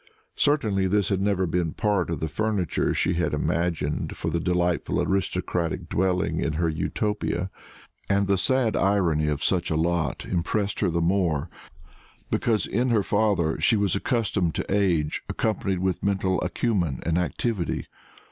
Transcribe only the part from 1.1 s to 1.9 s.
never been